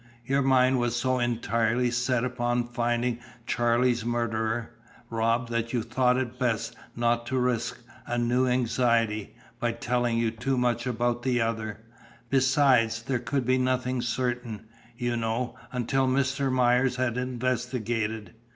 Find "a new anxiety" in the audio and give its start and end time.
8.07-9.35